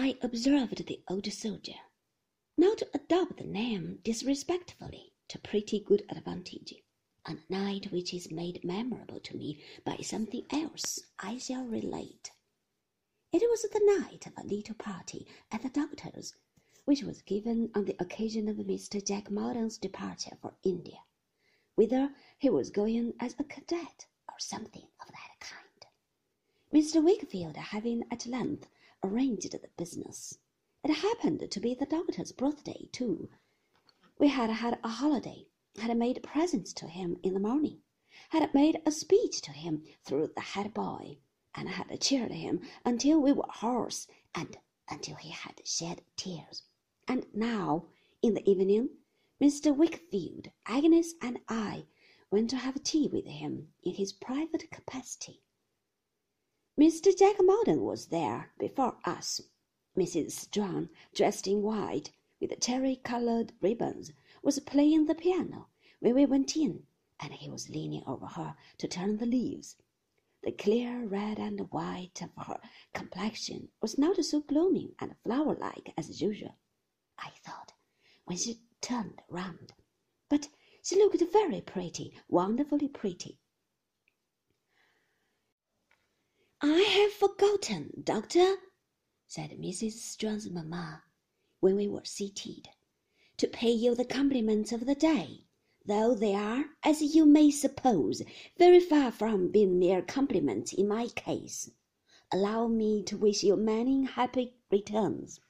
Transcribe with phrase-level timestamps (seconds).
[0.00, 1.80] I observed the old soldier,
[2.56, 6.72] not to adopt the name disrespectfully to pretty good advantage,
[7.26, 12.30] on a night which is made memorable to me by something else I shall relate.
[13.32, 16.32] It was the night of a little party at the doctor's,
[16.84, 19.04] which was given on the occasion of Mr.
[19.04, 21.00] Jack Maldon's departure for India,
[21.74, 24.86] whither he was going as a cadet or something.
[26.70, 27.02] Mr.
[27.02, 28.68] Wickfield having at length
[29.02, 30.38] arranged the business.
[30.84, 33.30] It happened to be the doctor's birthday, too.
[34.18, 35.46] We had had a holiday,
[35.78, 37.80] had made presents to him in the morning,
[38.28, 41.16] had made a speech to him through the head boy,
[41.54, 44.58] and had cheered him until we were hoarse and
[44.90, 46.64] until he had shed tears.
[47.06, 47.86] And now,
[48.20, 48.90] in the evening,
[49.40, 49.74] Mr.
[49.74, 51.86] Wickfield, Agnes, and I
[52.30, 55.40] went to have tea with him in his private capacity.
[56.78, 57.10] Mr.
[57.18, 59.40] Jack Maldon was there before us.
[59.96, 60.30] Mrs.
[60.30, 64.12] Strong, dressed in white, with cherry-coloured ribbons,
[64.44, 65.66] was playing the piano
[65.98, 66.86] when we went in,
[67.18, 69.74] and he was leaning over her to turn the leaves.
[70.44, 72.60] The clear red and white of her
[72.94, 76.54] complexion was not so blooming and flower-like as usual,
[77.18, 77.72] I thought,
[78.24, 79.72] when she turned round,
[80.28, 80.48] but
[80.84, 83.40] she looked very pretty, wonderfully pretty.
[87.08, 88.56] I have forgotten, Doctor,
[89.26, 89.92] said Mrs.
[89.92, 91.04] Strong's mamma,
[91.58, 92.68] when we were seated,
[93.38, 95.46] to pay you the compliments of the day,
[95.86, 98.20] though they are, as you may suppose,
[98.58, 101.70] very far from being mere compliments in my case.
[102.30, 105.40] Allow me to wish you many happy returns.